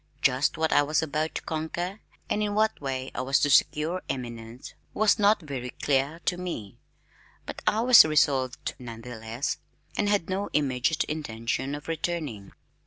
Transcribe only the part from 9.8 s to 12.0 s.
and had no immediate intention of